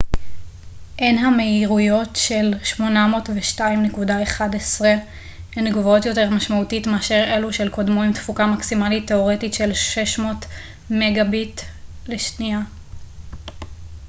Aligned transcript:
המהירויות 0.99 2.15
של 2.15 2.53
802.11n 2.77 2.81
הן 5.55 5.69
גבוהות 5.71 6.05
יותר 6.05 6.29
משמעותית 6.29 6.87
מאשר 6.87 7.23
אלו 7.35 7.53
של 7.53 7.69
קודמו 7.69 8.03
עם 8.03 8.13
תפוקה 8.13 8.47
מקסימלית 8.47 9.07
תאורטית 9.07 9.53
של 9.53 9.73
600 9.73 10.45
מגה־ביט/שנייה 10.89 12.61